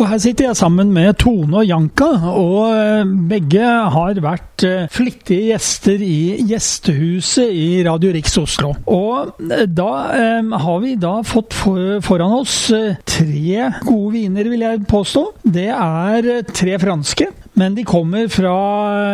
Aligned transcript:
Og 0.00 0.06
her 0.08 0.20
sitter 0.22 0.46
jeg 0.46 0.56
sammen 0.56 0.94
med 0.96 1.18
Tone 1.20 1.58
og 1.60 1.66
Janka, 1.68 2.06
og 2.32 2.70
eh, 2.72 3.10
begge 3.28 3.66
har 3.92 4.20
vært 4.24 4.64
eh, 4.64 4.86
flittige 4.88 5.50
gjester 5.50 6.00
i 6.00 6.38
Gjestehuset 6.48 7.52
i 7.52 7.82
Radio 7.84 8.14
Riks 8.16 8.38
Oslo. 8.40 8.72
Og 8.88 9.44
eh, 9.44 9.66
da 9.68 9.90
eh, 10.16 10.56
har 10.64 10.80
vi 10.80 10.94
da 10.96 11.18
fått 11.20 11.52
for, 11.52 12.00
foran 12.06 12.38
oss 12.38 12.56
tre 13.04 13.68
gode 13.84 14.14
viner, 14.16 14.48
vil 14.48 14.64
jeg 14.64 14.88
påstå. 14.88 15.26
Det 15.44 15.68
er 15.68 16.32
tre 16.48 16.80
franske, 16.80 17.28
men 17.60 17.76
de 17.76 17.84
kommer 17.84 18.32
fra 18.32 18.56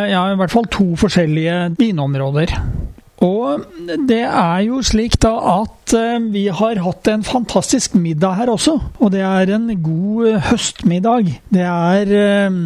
ja, 0.07 0.23
i 0.31 0.39
hvert 0.39 0.55
fall 0.55 0.71
to 0.71 0.93
forskjellige 1.03 1.65
vinområder. 1.75 2.55
Og 3.25 3.63
det 4.05 4.21
er 4.27 4.59
jo 4.67 4.83
slik 4.85 5.15
da 5.23 5.31
at 5.49 5.93
eh, 5.97 6.19
vi 6.29 6.43
har 6.53 6.77
hatt 6.85 7.07
en 7.09 7.23
fantastisk 7.25 7.95
middag 7.97 8.35
her 8.37 8.51
også. 8.53 8.75
Og 9.01 9.11
det 9.11 9.23
er 9.25 9.49
en 9.55 9.71
god 9.81 10.27
eh, 10.27 10.43
høstmiddag. 10.51 11.31
Det 11.49 11.63
er 11.65 12.11
eh, 12.13 12.59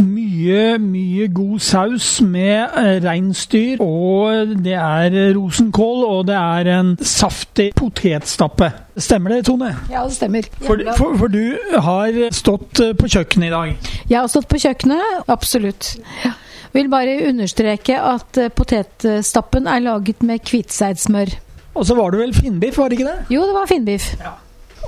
mye, 0.00 0.78
mye 0.80 1.26
god 1.28 1.58
saus 1.60 2.06
med 2.24 2.72
reinsdyr. 3.04 3.82
Og 3.84 4.54
det 4.64 4.78
er 4.80 5.34
rosenkål, 5.36 6.04
og 6.08 6.26
det 6.30 6.38
er 6.40 6.70
en 6.78 6.94
saftig 6.96 7.72
potetstappe. 7.76 8.70
Stemmer 8.96 9.36
det, 9.36 9.42
Tone? 9.50 9.74
Ja, 9.90 10.06
det 10.08 10.16
stemmer. 10.16 10.48
For, 10.62 10.80
for, 10.96 11.18
for, 11.20 11.28
du 11.28 11.52
har 11.84 12.16
stått 12.32 12.80
på 12.96 13.12
kjøkkenet 13.12 13.50
i 13.50 13.52
dag? 13.52 13.92
Jeg 14.08 14.20
har 14.22 14.32
stått 14.32 14.48
på 14.48 14.60
kjøkkenet, 14.64 15.28
absolutt. 15.28 15.98
Ja. 16.24 16.32
Vil 16.72 16.88
bare 16.92 17.18
understreke 17.28 17.98
at 18.00 18.38
eh, 18.40 18.52
potetstappen 18.52 19.68
er 19.68 19.82
laget 19.84 20.22
med 20.24 20.40
hvitseidsmør. 20.48 21.34
Og 21.76 21.84
så 21.88 21.96
var 21.96 22.12
det 22.12 22.22
vel 22.22 22.32
finnbiff, 22.36 22.78
var 22.78 22.88
det 22.88 22.98
ikke 23.00 23.10
det? 23.10 23.26
Jo, 23.32 23.44
det 23.48 23.56
var 23.56 23.68
finnbiff. 23.68 24.08
Ja. 24.20 24.32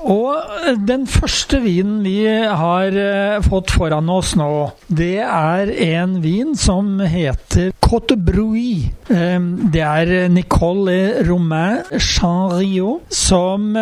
Og 0.04 0.32
eh, 0.64 0.78
den 0.88 1.04
første 1.08 1.60
vinen 1.64 2.00
vi 2.04 2.24
har 2.24 2.96
eh, 2.96 3.36
fått 3.44 3.74
foran 3.76 4.08
oss 4.12 4.32
nå, 4.40 4.48
det 4.88 5.20
er 5.26 5.72
en 5.90 6.16
vin 6.24 6.56
som 6.56 6.96
heter 7.00 7.72
Cote 7.84 8.16
Brui. 8.16 8.88
Det 9.04 9.84
er 9.84 10.30
Nicole 10.32 11.20
Romain 11.28 11.84
Chanriot 12.00 13.12
som 13.12 13.76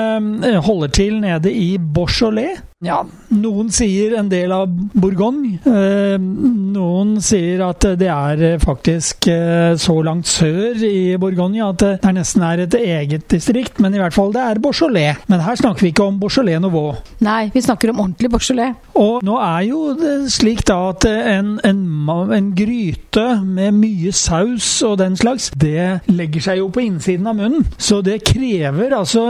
holder 0.66 0.90
til 0.98 1.20
nede 1.22 1.54
i 1.54 1.76
Beaujolais. 1.78 2.58
Ja, 2.82 2.96
noen 3.30 3.68
sier 3.70 4.16
en 4.18 4.26
del 4.26 4.50
av 4.50 4.70
Bourgogne. 4.98 5.60
Eh, 5.62 6.16
noen 6.18 7.12
sier 7.22 7.60
at 7.62 7.84
det 7.98 8.08
er 8.10 8.40
eh, 8.42 8.56
faktisk 8.58 9.28
eh, 9.30 9.76
så 9.78 9.94
langt 10.02 10.26
sør 10.26 10.82
i 10.82 11.14
Bourgogne 11.20 11.62
at 11.62 11.78
det 12.02 12.12
nesten 12.16 12.42
er 12.42 12.64
et 12.64 12.74
eget 12.74 13.28
distrikt. 13.30 13.78
Men 13.78 13.94
i 13.94 14.00
hvert 14.02 14.16
fall 14.16 14.34
det 14.34 14.42
er 14.42 14.60
Beaujolais. 14.64 15.20
Men 15.30 15.44
her 15.46 15.60
snakker 15.60 15.86
vi 15.86 15.92
ikke 15.92 16.08
om 16.10 16.18
Beaujolais 16.18 16.58
Nouveau. 16.62 16.96
Nei, 17.22 17.52
vi 17.54 17.62
snakker 17.62 17.92
om 17.92 18.02
ordentlig 18.02 18.32
Beaujolais. 18.34 18.74
Og 18.98 19.22
nå 19.22 19.38
er 19.38 19.62
jo 19.68 19.94
det 20.00 20.16
slik 20.34 20.64
da 20.66 20.80
at 20.90 21.06
en, 21.06 21.54
en, 21.62 21.86
en 22.34 22.50
gryte 22.58 23.28
med 23.46 23.78
mye 23.78 24.10
saus 24.16 24.72
og 24.82 24.98
den 24.98 25.14
slags, 25.20 25.52
det 25.54 26.02
legger 26.10 26.48
seg 26.48 26.58
jo 26.64 26.66
på 26.74 26.82
innsiden 26.88 27.30
av 27.30 27.38
munnen. 27.38 27.62
Så 27.78 28.02
det 28.02 28.24
krever 28.26 28.98
altså 28.98 29.22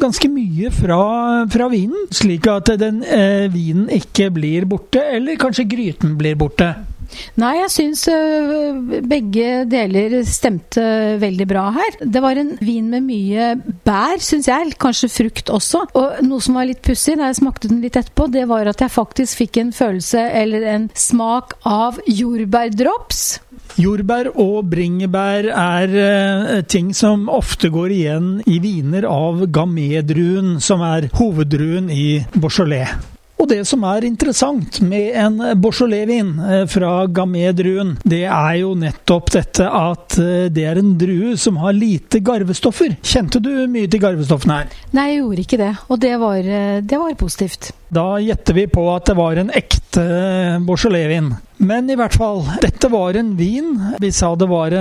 ganske 0.00 0.28
mye 0.28 0.68
fra, 0.76 1.02
fra 1.48 1.72
vinen. 1.72 2.04
slik 2.12 2.52
at 2.52 2.68
den 2.82 3.02
eh, 3.06 3.48
vinen 3.52 3.88
ikke 3.92 4.30
blir 4.34 4.66
borte, 4.70 5.02
eller 5.16 5.40
kanskje 5.40 5.68
gryten 5.70 6.18
blir 6.20 6.38
borte? 6.40 6.74
Nei, 7.40 7.52
jeg 7.58 7.70
syns 7.72 8.04
uh, 8.10 9.00
begge 9.08 9.64
deler 9.70 10.18
stemte 10.28 10.82
veldig 11.22 11.46
bra 11.48 11.66
her. 11.74 11.98
Det 12.00 12.22
var 12.24 12.40
en 12.40 12.54
vin 12.62 12.88
med 12.92 13.06
mye 13.06 13.52
bær, 13.86 14.20
syns 14.22 14.48
jeg. 14.50 14.74
Kanskje 14.82 15.10
frukt 15.12 15.52
også. 15.52 15.84
Og 15.98 16.22
noe 16.26 16.44
som 16.44 16.58
var 16.58 16.68
litt 16.68 16.82
pussig 16.84 17.18
da 17.20 17.30
jeg 17.30 17.40
smakte 17.42 17.70
den 17.72 17.82
litt 17.84 17.98
etterpå, 18.00 18.28
det 18.32 18.46
var 18.50 18.70
at 18.70 18.84
jeg 18.84 18.94
faktisk 18.94 19.44
fikk 19.44 19.62
en 19.62 19.72
følelse 19.76 20.26
eller 20.42 20.68
en 20.74 20.90
smak 20.98 21.56
av 21.68 22.00
jordbærdrops. 22.08 23.24
Jordbær 23.80 24.28
og 24.36 24.66
bringebær 24.72 25.46
er 25.48 25.94
uh, 25.96 26.50
ting 26.68 26.90
som 26.96 27.24
ofte 27.32 27.70
går 27.72 27.94
igjen 27.96 28.28
i 28.44 28.58
viner 28.60 29.06
av 29.08 29.46
gamedruen, 29.48 30.58
som 30.60 30.84
er 30.84 31.08
hoveddruen 31.16 31.88
i 31.92 32.20
Beaujolais. 32.36 33.11
Og 33.42 33.48
det 33.50 33.64
som 33.66 33.82
er 33.90 34.04
interessant 34.06 34.76
med 34.86 35.16
en 35.18 35.40
Beaujolais-vin 35.58 36.28
eh, 36.46 36.60
fra 36.70 36.92
Gamay-druen, 37.10 37.96
det 38.06 38.22
er 38.28 38.60
jo 38.60 38.76
nettopp 38.78 39.32
dette 39.34 39.66
at 39.66 40.14
eh, 40.22 40.46
det 40.54 40.68
er 40.70 40.78
en 40.78 40.92
drue 41.00 41.34
som 41.40 41.58
har 41.58 41.74
lite 41.74 42.22
garvestoffer. 42.22 42.94
Kjente 43.02 43.42
du 43.42 43.50
mye 43.66 43.90
til 43.90 44.04
garvestoffene 44.04 44.60
her? 44.60 44.78
Nei, 44.94 45.08
jeg 45.10 45.24
gjorde 45.24 45.46
ikke 45.48 45.60
det, 45.64 45.72
og 45.88 46.02
det 46.06 46.14
var, 46.22 46.38
eh, 46.38 46.78
det 46.86 47.02
var 47.02 47.18
positivt. 47.18 47.72
Da 47.92 48.06
gjetter 48.22 48.56
vi 48.56 48.68
på 48.70 48.86
at 48.94 49.10
det 49.10 49.18
var 49.18 49.42
en 49.42 49.50
ekte 49.58 50.06
Beaujolais-vin. 50.62 51.34
Men 51.66 51.90
i 51.90 51.98
hvert 51.98 52.14
fall, 52.14 52.46
dette 52.62 52.88
var 52.94 53.18
en 53.18 53.34
vin. 53.38 53.74
Vi 54.02 54.14
sa 54.14 54.32
det 54.38 54.48
var 54.50 54.72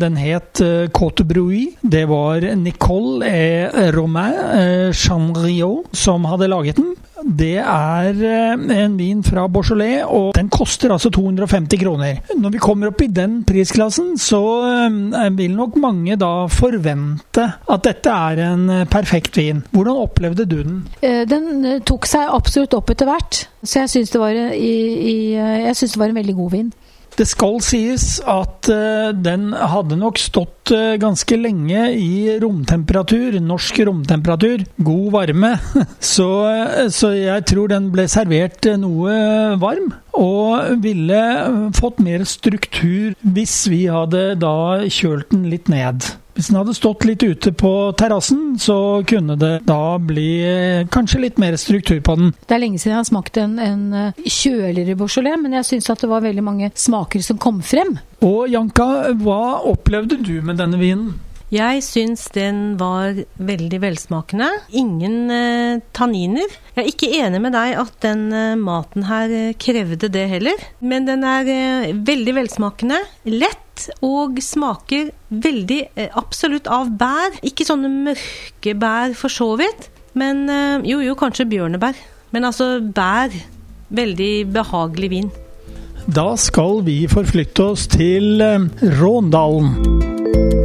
Den 0.00 0.14
het 0.16 0.60
Cote 0.96 1.26
Brui. 1.28 1.66
Det 1.82 2.06
var 2.08 2.46
Nicole 2.56 3.28
et 3.28 3.90
Romain 3.92 4.94
Chanriot 4.96 5.90
som 5.92 6.24
hadde 6.30 6.48
laget 6.48 6.80
den. 6.80 6.94
Det 7.24 7.56
er 7.60 8.20
eh, 8.24 8.82
en 8.84 8.96
vin 8.98 9.22
fra 9.24 9.46
Beaujolais, 9.52 10.04
og 10.08 10.32
den 10.36 10.48
koster 10.52 10.92
altså 10.94 11.10
250 11.12 11.80
kroner. 11.82 12.20
Når 12.36 12.54
vi 12.54 12.62
kommer 12.62 12.90
opp 12.90 13.02
i 13.04 13.10
den 13.12 13.40
prisklassen, 13.48 14.14
så 14.18 14.40
eh, 14.68 15.28
vil 15.36 15.56
nok 15.56 15.76
mange 15.80 16.16
da 16.20 16.46
forvente 16.50 17.46
at 17.70 17.84
dette 17.86 18.10
er 18.30 18.44
en 18.50 18.68
eh, 18.70 18.86
perfekt 18.90 19.36
vin. 19.36 19.64
Hvordan 19.70 20.04
opplevde 20.06 20.48
du 20.48 20.60
den? 20.62 20.84
Den 21.00 21.82
tok 21.86 22.08
seg 22.08 22.30
absolutt 22.32 22.74
opp 22.78 22.90
etter 22.94 23.10
hvert, 23.10 23.44
så 23.62 23.84
jeg 23.84 23.92
syns 23.94 24.14
det, 24.14 24.20
det 24.20 26.00
var 26.00 26.08
en 26.08 26.20
veldig 26.22 26.38
god 26.38 26.56
vin. 26.56 26.72
Det 27.20 27.26
skal 27.28 27.58
sies 27.60 28.04
at 28.24 28.70
uh, 28.72 29.10
den 29.12 29.50
hadde 29.52 29.98
nok 30.00 30.16
stått 30.16 30.70
uh, 30.72 30.96
ganske 30.96 31.36
lenge 31.36 31.82
i 31.92 32.38
romtemperatur, 32.40 33.36
norsk 33.44 33.82
romtemperatur, 33.90 34.64
god 34.80 35.10
varme. 35.18 35.50
så, 36.14 36.28
uh, 36.48 36.86
så, 36.88 37.12
jeg 37.18 37.44
tror 37.50 37.68
den 37.74 37.90
ble 37.92 38.06
servert 38.08 38.70
noe 38.80 39.18
varm, 39.60 39.92
og 40.16 40.80
ville 40.80 41.20
fått 41.76 42.00
mer 42.00 42.24
struktur 42.24 43.12
hvis 43.20 43.58
vi 43.68 43.84
hadde 43.92 44.30
da 44.40 44.56
kjølt 44.88 45.28
den 45.34 45.44
litt 45.52 45.68
ned. 45.68 46.08
Hvis 46.34 46.50
den 46.50 46.58
hadde 46.60 46.74
stått 46.76 47.04
litt 47.08 47.22
ute 47.22 47.52
på 47.56 47.72
terrassen, 47.98 48.54
så 48.60 49.02
kunne 49.08 49.36
det 49.40 49.52
da 49.68 49.98
bli 49.98 50.28
eh, 50.46 50.84
kanskje 50.92 51.24
litt 51.26 51.40
mer 51.42 51.56
struktur 51.60 52.00
på 52.04 52.16
den. 52.20 52.34
Det 52.46 52.56
er 52.56 52.62
lenge 52.62 52.80
siden 52.80 52.94
jeg 52.94 53.00
har 53.00 53.08
smakt 53.08 53.40
en, 53.42 53.56
en 53.62 53.82
eh, 53.96 54.22
kjøligere 54.24 54.98
Beaujolais, 55.00 55.40
men 55.42 55.58
jeg 55.58 55.68
syns 55.72 55.90
at 55.92 56.04
det 56.04 56.12
var 56.12 56.24
veldig 56.24 56.44
mange 56.46 56.70
smaker 56.74 57.24
som 57.24 57.40
kom 57.40 57.60
frem. 57.66 57.96
Og 58.24 58.46
Janka, 58.52 58.86
hva 59.20 59.60
opplevde 59.70 60.20
du 60.20 60.38
med 60.44 60.60
denne 60.60 60.80
vinen? 60.80 61.12
Jeg 61.50 61.80
syns 61.82 62.28
den 62.30 62.76
var 62.78 63.16
veldig 63.42 63.80
velsmakende. 63.82 64.46
Ingen 64.78 65.32
eh, 65.34 65.80
tanniner. 65.96 66.52
Jeg 66.76 66.84
er 66.84 66.90
ikke 66.92 67.08
enig 67.18 67.40
med 67.42 67.56
deg 67.56 67.74
at 67.80 67.96
den 68.04 68.28
eh, 68.30 68.52
maten 68.54 69.08
her 69.08 69.32
eh, 69.34 69.56
krevde 69.58 70.06
det 70.14 70.28
heller. 70.30 70.62
Men 70.78 71.08
den 71.08 71.26
er 71.26 71.50
eh, 71.50 71.88
veldig 72.06 72.36
velsmakende. 72.38 73.00
Lett 73.34 73.88
og 74.06 74.38
smaker 74.46 75.10
veldig 75.34 75.80
eh, 75.96 76.14
absolutt 76.14 76.70
av 76.70 76.92
bær. 77.00 77.40
Ikke 77.42 77.66
sånne 77.66 77.90
mørke 77.90 78.76
bær 78.78 79.18
for 79.18 79.34
så 79.34 79.50
vidt, 79.58 79.90
men 80.14 80.46
jo, 80.86 81.00
jo, 81.02 81.16
kanskje 81.18 81.48
bjørnebær. 81.50 81.98
Men 82.30 82.46
altså 82.46 82.76
bær. 82.78 83.34
Veldig 83.90 84.34
behagelig 84.54 85.08
vin. 85.10 85.32
Da 86.06 86.28
skal 86.38 86.84
vi 86.86 87.00
forflytte 87.10 87.72
oss 87.72 87.88
til 87.90 88.38
Råndalen. 89.02 90.59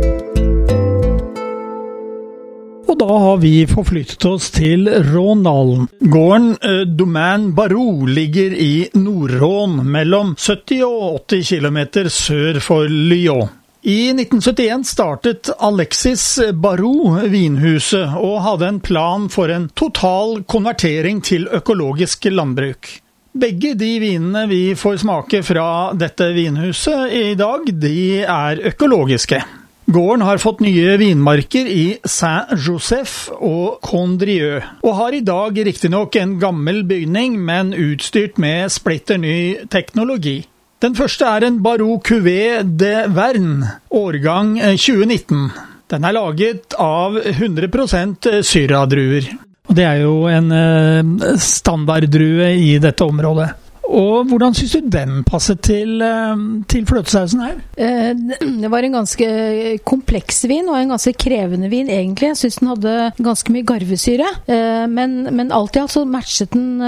Og 2.95 2.99
da 3.01 3.15
har 3.19 3.39
vi 3.43 3.65
forflyttet 3.67 4.23
oss 4.23 4.45
til 4.55 4.87
Rånalen. 4.87 5.89
Gården 5.99 6.45
eh, 6.63 6.83
Domain 6.87 7.49
Barou 7.51 8.05
ligger 8.07 8.53
i 8.55 8.87
Nord-Rån, 8.95 9.81
mellom 9.83 10.29
70 10.39 10.85
og 10.87 11.17
80 11.27 11.49
km 11.49 11.79
sør 12.07 12.59
for 12.63 12.87
Lyon. 12.87 13.51
I 13.83 14.13
1971 14.13 14.87
startet 14.87 15.51
Alexis 15.59 16.23
Barou 16.55 17.17
vinhuset, 17.27 18.15
og 18.15 18.39
hadde 18.47 18.71
en 18.71 18.79
plan 18.79 19.27
for 19.27 19.51
en 19.51 19.67
total 19.75 20.45
konvertering 20.47 21.19
til 21.19 21.49
økologisk 21.51 22.29
landbruk. 22.31 22.93
Begge 23.35 23.73
de 23.75 23.91
vinene 24.05 24.47
vi 24.47 24.63
får 24.79 25.03
smake 25.03 25.43
fra 25.43 25.67
dette 25.99 26.31
vinhuset 26.31 27.11
i 27.11 27.27
dag, 27.35 27.67
de 27.75 28.23
er 28.23 28.63
økologiske. 28.71 29.43
Gården 29.85 30.21
har 30.25 30.39
fått 30.41 30.63
nye 30.65 30.95
vinmarker 30.97 31.67
i 31.69 31.83
Saint-Joseph 32.09 33.29
og 33.37 33.83
Condrieu, 33.85 34.57
og 34.81 34.95
har 34.97 35.13
i 35.13 35.21
dag 35.21 35.59
riktignok 35.67 36.15
en 36.17 36.39
gammel 36.41 36.81
bygning, 36.89 37.35
men 37.37 37.69
utstyrt 37.77 38.39
med 38.41 38.73
splitter 38.73 39.21
ny 39.21 39.67
teknologi. 39.69 40.39
Den 40.81 40.97
første 40.97 41.29
er 41.29 41.45
en 41.45 41.59
Barou 41.61 41.99
Cuvée 42.01 42.63
de 42.65 42.93
Verne, 43.13 43.75
årgang 43.93 44.55
2019. 44.57 45.51
Den 45.93 46.09
er 46.09 46.17
laget 46.17 46.73
av 46.81 47.19
100 47.21 48.41
syradruer. 48.41 49.29
Det 49.69 49.85
er 49.85 50.01
jo 50.01 50.25
en 50.29 50.49
eh, 50.53 51.37
standarddrue 51.41 52.49
i 52.57 52.73
dette 52.81 53.05
området. 53.05 53.51
Og 53.85 54.25
hvordan 54.29 54.55
syns 54.57 54.75
du 54.75 54.87
den 54.91 55.23
passet 55.27 55.61
til, 55.65 56.01
eh, 56.01 56.45
til 56.67 56.85
fløtesausen 56.85 57.41
her? 57.43 57.57
Eh, 57.77 58.13
det 58.61 58.71
var 58.71 58.83
en 58.83 58.97
ganske 58.99 59.27
kompleks 59.85 60.45
vin, 60.49 60.69
og 60.69 60.79
en 60.79 60.95
ganske 60.95 61.13
krevende 61.13 61.69
vin, 61.69 61.89
egentlig. 61.89 62.33
Jeg 62.33 62.37
syns 62.37 62.61
den 62.61 62.71
hadde 62.73 63.11
ganske 63.21 63.53
mye 63.53 63.65
garvesyre. 63.65 64.31
Eh, 64.47 64.87
men, 64.87 65.29
men 65.31 65.51
alt 65.51 65.75
i 65.75 65.83
alt 65.83 65.93
så 65.93 66.05
matchet 66.05 66.51
den 66.55 66.81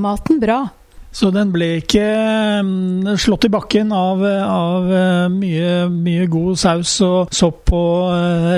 maten 0.00 0.40
bra. 0.40 0.68
Så 1.12 1.30
den 1.32 1.50
ble 1.50 1.78
ikke 1.80 2.04
slått 3.18 3.46
i 3.48 3.50
bakken 3.50 3.90
av, 3.96 4.20
av 4.22 4.90
mye, 5.32 5.88
mye, 5.90 6.26
god 6.30 6.58
saus 6.60 6.92
og 7.02 7.32
sopp 7.34 7.72
og 7.74 8.12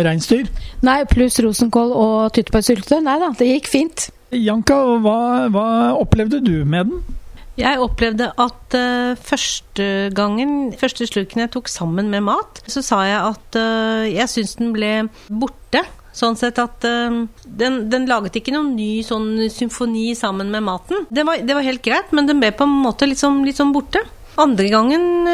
reinsdyr? 0.04 0.50
Nei, 0.84 0.98
pluss 1.08 1.38
rosenkål 1.40 1.94
og 1.94 2.32
tyttebærsylte. 2.36 3.00
Nei 3.06 3.18
da, 3.22 3.30
det 3.38 3.52
gikk 3.52 3.70
fint. 3.70 4.10
Janka, 4.30 4.76
hva, 5.02 5.48
hva, 5.50 5.66
opplevde 5.98 6.38
du 6.44 6.62
med 6.62 6.90
den? 6.90 7.16
Jeg 7.58 7.80
opplevde 7.82 8.30
at 8.40 8.76
uh, 8.78 9.18
første 9.18 9.86
gangen, 10.16 10.70
første 10.78 11.08
sluken 11.08 11.42
jeg 11.42 11.50
tok 11.52 11.68
sammen 11.68 12.08
med 12.12 12.22
mat, 12.28 12.60
så 12.70 12.82
sa 12.84 13.02
jeg 13.08 13.18
at 13.20 13.58
uh, 13.58 14.04
jeg 14.06 14.30
syns 14.30 14.54
den 14.60 14.70
ble 14.76 14.92
borte. 15.28 15.82
Sånn 16.16 16.38
sett 16.38 16.58
at 16.62 16.86
uh, 16.86 17.26
den, 17.44 17.82
den, 17.90 18.06
laget 18.10 18.38
ikke 18.38 18.54
noen 18.54 18.72
ny 18.78 19.02
sånn 19.06 19.50
symfoni 19.52 20.14
sammen 20.18 20.54
med 20.54 20.64
maten. 20.66 21.04
Det 21.10 21.26
var, 21.26 21.42
det 21.42 21.58
var 21.58 21.66
helt 21.66 21.84
greit, 21.84 22.14
men 22.14 22.30
den 22.30 22.40
ble 22.40 22.52
på 22.54 22.68
en 22.68 22.80
måte 22.86 23.10
litt 23.10 23.20
sånn, 23.20 23.42
litt 23.46 23.58
sånn 23.58 23.74
borte. 23.74 24.04
Andre 24.40 24.70
gangen, 24.72 25.26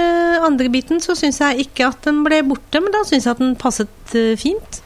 andre 0.43 0.71
biten, 0.73 0.99
så 1.05 1.15
syns 1.15 1.39
jeg 1.39 1.69
ikke 1.69 1.93
at 1.93 2.01
den 2.09 2.25
ble 2.27 2.41
borte, 2.49 2.81
men 2.81 2.91
da 2.95 3.05
syns 3.07 3.29
jeg 3.29 3.37
at 3.37 3.43
den 3.45 3.53
passet 3.61 4.17
fint. 4.41 4.81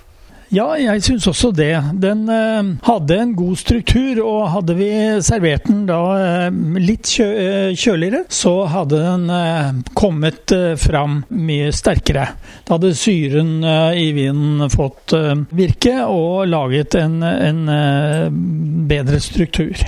Ja, 0.50 0.72
jeg 0.74 1.04
syns 1.06 1.28
også 1.30 1.52
det. 1.54 1.76
Den 2.02 2.24
eh, 2.26 2.70
hadde 2.82 3.18
en 3.22 3.34
god 3.38 3.54
struktur, 3.60 4.18
og 4.24 4.48
hadde 4.50 4.74
vi 4.80 4.88
servert 5.22 5.68
den 5.68 5.84
da 5.86 6.00
eh, 6.18 6.48
litt 6.82 7.06
kjø 7.06 7.28
eh, 7.30 7.76
kjøligere, 7.78 8.24
så 8.34 8.54
hadde 8.72 8.98
den 8.98 9.30
eh, 9.30 9.78
kommet 9.94 10.50
eh, 10.56 10.74
fram 10.74 11.20
mye 11.30 11.70
sterkere. 11.70 12.26
Da 12.66 12.74
hadde 12.74 12.96
syren 12.98 13.60
eh, 13.62 14.02
i 14.02 14.10
vinen 14.16 14.66
fått 14.74 15.14
virke 15.54 15.94
og 16.10 16.48
laget 16.50 16.98
en, 16.98 17.20
en 17.22 17.62
bedre 18.90 19.22
struktur. 19.22 19.86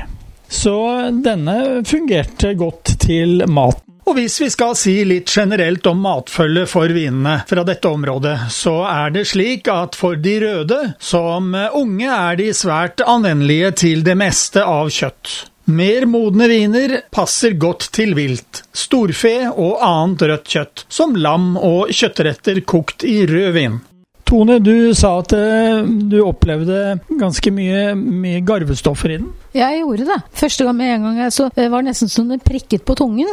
Så 0.52 0.76
denne 1.24 1.82
fungerte 1.88 2.54
godt 2.60 3.00
til 3.02 3.42
maten. 3.50 3.91
Og 4.02 4.16
hvis 4.18 4.40
vi 4.42 4.48
skal 4.50 4.74
si 4.76 4.96
litt 5.06 5.30
generelt 5.30 5.86
om 5.86 6.00
matfølge 6.02 6.66
for 6.70 6.90
vinene 6.90 7.36
fra 7.48 7.62
dette 7.66 7.88
området, 7.88 8.34
så 8.50 8.80
er 8.90 9.14
det 9.14 9.28
slik 9.30 9.70
at 9.70 9.94
for 9.98 10.18
de 10.18 10.34
røde, 10.42 10.80
som 10.98 11.54
unge, 11.54 12.10
er 12.10 12.36
de 12.40 12.50
svært 12.56 13.04
anvendelige 13.06 13.70
til 13.84 14.02
det 14.06 14.18
meste 14.18 14.64
av 14.66 14.90
kjøtt. 14.92 15.32
Mer 15.70 16.08
modne 16.10 16.48
viner 16.50 16.96
passer 17.14 17.54
godt 17.54 17.86
til 17.94 18.16
vilt, 18.18 18.64
storfe 18.74 19.36
og 19.52 19.78
annet 19.86 20.26
rødt 20.32 20.50
kjøtt, 20.50 20.84
som 20.90 21.14
lam 21.14 21.54
og 21.54 21.94
kjøttretter 21.94 22.58
kokt 22.66 23.06
i 23.06 23.20
rød 23.30 23.50
vin. 23.54 23.80
Tone, 24.26 24.58
du 24.64 24.90
sa 24.96 25.18
at 25.20 25.34
eh, 25.36 25.82
du 26.10 26.18
opplevde 26.24 26.96
ganske 27.20 27.52
mye, 27.54 27.92
mye 27.94 28.40
garvestoffer 28.46 29.14
i 29.14 29.18
den? 29.20 29.28
Ja, 29.54 29.68
jeg 29.70 29.84
gjorde 29.84 30.08
det. 30.08 30.22
Første 30.42 30.66
gang 30.66 30.78
med 30.78 30.94
en 30.96 31.06
gang 31.06 31.20
jeg 31.22 31.34
så 31.36 31.50
det 31.54 31.68
nesten 31.86 32.10
som 32.10 32.32
det 32.32 32.42
prikket 32.42 32.82
på 32.88 32.96
tungen. 32.98 33.30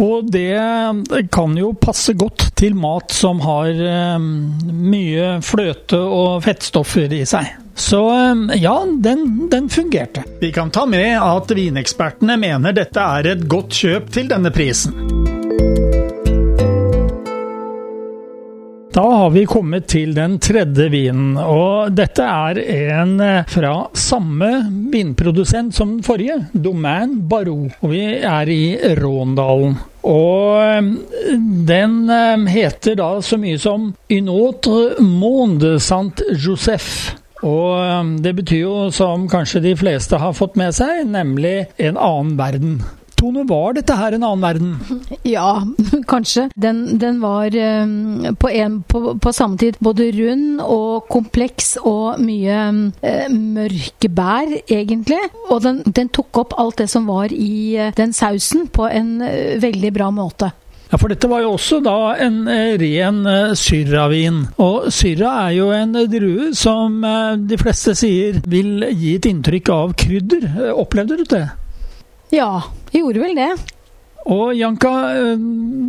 Og 0.00 0.30
det 0.32 0.56
kan 1.32 1.56
jo 1.58 1.72
passe 1.76 2.14
godt 2.16 2.48
til 2.56 2.76
mat 2.78 3.12
som 3.12 3.42
har 3.44 3.68
um, 4.16 4.30
mye 4.88 5.34
fløte 5.44 6.00
og 6.00 6.40
fettstoffer 6.46 7.12
i 7.12 7.24
seg. 7.28 7.58
Så 7.76 8.00
um, 8.08 8.46
ja, 8.56 8.74
den, 9.04 9.48
den, 9.52 9.68
fungerte. 9.72 10.24
Vi 10.40 10.52
kan 10.52 10.72
ta 10.72 10.86
med 10.88 11.16
at 11.20 11.52
vinekspertene 11.56 12.38
mener 12.40 12.76
dette 12.76 13.04
er 13.18 13.32
et 13.34 13.46
godt 13.48 13.76
kjøp 13.82 14.12
til 14.16 14.32
denne 14.32 14.52
prisen. 14.54 15.41
Har 19.22 19.30
vi 19.30 19.44
kommet 19.46 19.84
til 19.86 20.16
den 20.16 20.32
tredje 20.42 20.88
vinen, 20.90 21.36
og 21.38 21.92
dette 21.94 22.24
er 22.26 22.58
en 22.58 23.12
eh, 23.22 23.44
fra 23.46 23.84
samme 23.94 24.48
vinprodusent 24.90 25.76
som 25.76 25.92
den 25.92 26.00
forrige, 26.02 26.40
Domaine 26.50 27.20
Barou. 27.30 27.68
Og 27.84 27.92
vi 27.92 28.00
er 28.18 28.50
i 28.50 28.64
Råndalen. 28.98 29.76
Og 30.10 30.58
eh, 30.58 30.88
den 31.68 31.94
eh, 32.10 32.48
heter 32.50 32.98
da 32.98 33.12
så 33.22 33.38
mye 33.38 33.60
som 33.62 33.92
Unotre 34.10 35.04
monde 35.06 35.76
Saint-Joseph. 35.78 37.12
Og 37.46 38.18
det 38.26 38.34
betyr 38.40 38.64
jo, 38.64 38.74
som 38.94 39.28
kanskje 39.30 39.62
de 39.68 39.76
fleste 39.78 40.18
har 40.18 40.34
fått 40.34 40.58
med 40.58 40.74
seg, 40.74 41.04
nemlig 41.14 41.68
en 41.78 41.94
annen 41.94 42.34
verden. 42.42 42.76
Tone, 43.22 43.44
var 43.46 43.76
dette 43.76 43.94
her 43.94 44.16
en 44.16 44.24
annen 44.26 44.42
verden? 44.42 44.72
Ja, 45.22 45.62
kanskje. 46.10 46.48
Den, 46.58 46.98
den 46.98 47.20
var 47.22 47.54
um, 47.54 48.34
på, 48.34 48.50
en, 48.50 48.80
på, 48.82 49.14
på, 49.22 49.32
samme 49.32 49.58
tid 49.60 49.78
både 49.78 50.08
rund 50.16 50.62
og 50.64 51.06
kompleks 51.12 51.76
og 51.78 52.18
mye 52.22 52.56
eh, 53.06 53.28
mørke 53.30 54.10
bær, 54.10 54.50
egentlig. 54.66 55.20
Og 55.52 55.62
den, 55.62 55.78
den, 55.86 56.10
tok 56.10 56.42
opp 56.42 56.56
alt 56.58 56.82
det 56.82 56.88
som 56.90 57.06
var 57.06 57.30
i 57.30 57.78
uh, 57.78 57.92
den 57.94 58.16
sausen, 58.16 58.66
på 58.74 58.90
en 58.90 59.14
uh, 59.22 59.54
veldig 59.62 59.94
bra 59.94 60.10
måte. 60.10 60.50
Ja, 60.90 60.98
For 60.98 61.12
dette 61.12 61.30
var 61.30 61.44
jo 61.44 61.54
også 61.54 61.78
da 61.84 61.96
en 62.20 62.42
ren 62.82 63.22
syrravin. 63.56 64.42
Og 64.60 64.90
syrra 64.92 65.46
er 65.46 65.54
jo 65.60 65.70
en 65.72 65.94
drue 66.10 66.50
som 66.58 66.98
de 67.48 67.56
fleste 67.62 67.94
sier 67.96 68.42
vil 68.44 68.82
gi 68.90 69.16
et 69.16 69.30
inntrykk 69.30 69.72
av 69.72 69.96
krydder. 70.02 70.50
Opplevde 70.74 71.22
du 71.22 71.28
det? 71.30 71.46
Ja, 72.32 72.62
jeg 72.92 73.04
gjorde 73.04 73.20
vel 73.20 73.36
det. 73.36 73.50
Og 74.32 74.52
Janka, 74.56 74.90
eh, 75.12 75.40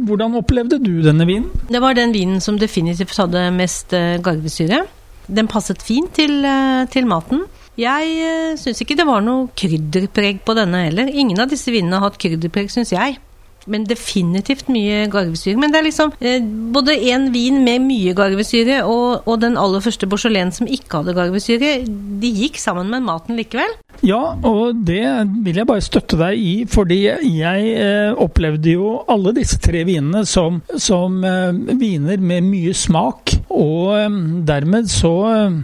hvordan 0.07 0.39
opplevde 0.39 0.79
du 0.81 1.01
denne 1.05 1.25
vinen? 1.29 1.50
Det 1.69 1.79
var 1.81 1.95
den 1.95 2.12
vinen 2.12 2.41
som 2.41 2.57
definitivt 2.59 3.15
hadde 3.17 3.45
mest 3.55 3.93
eh, 3.93 4.17
garvesyre. 4.23 4.83
Den 5.27 5.47
passet 5.47 5.81
fint 5.81 6.12
til, 6.17 6.43
eh, 6.43 6.85
til 6.91 7.07
maten. 7.07 7.45
Jeg 7.79 8.57
syns 8.62 8.83
ikke 8.83 8.97
det 9.00 9.07
var 9.07 9.23
noe 9.25 9.47
krydderpreg 9.57 10.43
på 10.45 10.53
denne 10.53 10.83
heller. 10.85 11.07
Ingen 11.09 11.39
av 11.41 11.50
disse 11.50 11.71
vinene 11.73 11.97
har 11.97 12.12
hatt 12.12 12.19
krydderpreg, 12.21 12.69
syns 12.69 12.91
jeg 12.93 13.17
men 13.67 13.88
definitivt 13.88 14.70
mye 14.72 15.05
garvesyre. 15.12 15.60
Men 15.60 15.74
det 15.74 15.79
er 15.79 15.88
liksom 15.88 16.13
eh, 16.20 16.43
både 16.74 16.96
en 17.13 17.29
vin 17.34 17.62
med 17.65 17.84
mye 17.86 18.15
garvesyre 18.17 18.82
og, 18.89 19.27
og 19.27 19.39
den 19.43 19.58
aller 19.60 19.84
første 19.84 20.10
Beaujolais 20.10 20.60
som 20.60 20.70
ikke 20.70 21.01
hadde 21.01 21.15
garvesyre, 21.17 21.74
de 22.24 22.34
gikk 22.43 22.60
sammen 22.62 22.91
med 22.91 23.05
maten 23.05 23.38
likevel. 23.39 23.77
Ja, 24.03 24.36
og 24.43 24.79
det 24.88 25.05
vil 25.46 25.62
jeg 25.62 25.70
bare 25.70 25.84
støtte 25.86 26.20
deg 26.20 26.39
i, 26.39 26.53
fordi 26.70 27.00
jeg 27.05 27.74
eh, 27.77 28.12
opplevde 28.12 28.75
jo 28.75 28.98
alle 29.12 29.36
disse 29.38 29.60
tre 29.63 29.86
vinene 29.88 30.25
som, 30.27 30.62
som 30.75 31.22
eh, 31.27 31.53
viner 31.79 32.20
med 32.20 32.50
mye 32.50 32.75
smak. 32.77 33.32
Og 33.53 34.43
dermed 34.47 34.89
så 34.91 35.13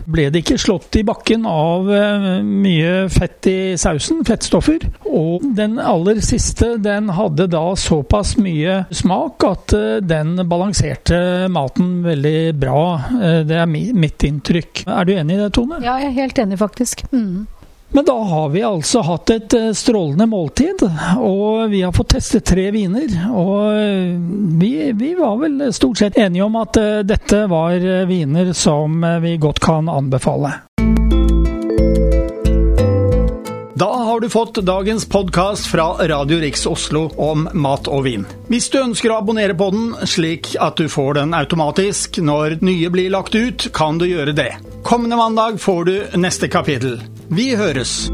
ble 0.09 0.27
det 0.33 0.43
ikke 0.43 0.59
slått 0.61 0.99
i 0.99 1.05
bakken 1.07 1.45
av 1.49 1.87
mye 2.45 3.07
fett 3.11 3.49
i 3.49 3.57
sausen, 3.79 4.23
fettstoffer. 4.27 4.85
Og 5.09 5.43
den 5.57 5.79
aller 5.81 6.19
siste, 6.23 6.75
den 6.81 7.09
hadde 7.15 7.47
da 7.51 7.63
såpass 7.79 8.35
mye 8.41 8.83
smak 8.95 9.45
at 9.47 9.75
eh, 9.75 9.99
den 10.05 10.35
balanserte 10.49 11.47
maten 11.51 11.99
veldig 12.05 12.39
bra. 12.59 12.81
Eh, 13.19 13.39
det 13.49 13.59
er 13.59 13.69
mitt 13.69 14.25
inntrykk. 14.27 14.85
Er 14.87 15.07
du 15.07 15.15
enig 15.15 15.37
i 15.37 15.41
det, 15.43 15.53
Tone? 15.57 15.81
Ja, 15.83 15.97
jeg 16.01 16.11
er 16.11 16.19
helt 16.23 16.43
enig, 16.43 16.59
faktisk. 16.61 17.05
Mm. 17.13 17.47
Men 17.91 18.05
da 18.05 18.15
har 18.23 18.49
vi 18.53 18.61
altså 18.63 19.01
hatt 19.01 19.31
et 19.33 19.53
eh, 19.57 19.71
strålende 19.73 20.27
måltid, 20.29 20.83
og 21.17 21.69
vi 21.71 21.81
har 21.81 21.95
fått 21.95 22.13
testet 22.15 22.45
tre 22.51 22.69
viner. 22.75 23.09
Og 23.33 23.73
vi, 24.61 24.73
vi, 24.93 25.13
var 25.17 25.39
vel 25.41 25.69
stort 25.73 26.03
sett 26.03 26.17
enige 26.21 26.45
om 26.45 26.59
at 26.61 26.77
dette 27.09 27.45
var 27.49 27.81
viner 28.09 28.53
som 28.53 29.01
vi 29.23 29.37
godt 29.41 29.63
kan 29.65 29.89
anbefale. 29.89 30.53
Da 33.79 33.95
har 33.95 34.19
du 34.19 34.29
fått 34.29 34.55
dagens 34.55 35.09
podkast 35.09 35.67
fra 35.67 36.07
Radio 36.07 36.39
Riks 36.39 36.65
Oslo 36.65 37.05
om 37.15 37.45
mat 37.53 37.87
og 37.87 38.03
vin. 38.03 38.25
Hvis 38.51 38.67
du 38.73 38.75
ønsker 38.81 39.13
å 39.13 39.21
abonnere 39.21 39.55
på 39.55 39.69
den, 39.71 39.93
slik 40.03 40.49
at 40.59 40.75
du 40.75 40.89
får 40.91 41.15
den 41.21 41.31
automatisk 41.37 42.19
når 42.19 42.57
nye 42.59 42.89
blir 42.91 43.07
lagt 43.13 43.37
ut, 43.39 43.69
kan 43.71 44.01
du 44.01 44.03
gjøre 44.09 44.35
det. 44.35 44.49
Kommende 44.83 45.21
mandag 45.21 45.61
får 45.63 45.87
du 45.87 45.95
neste 46.19 46.51
kapittel. 46.51 46.99
Vi 47.31 47.55
høres! 47.55 48.11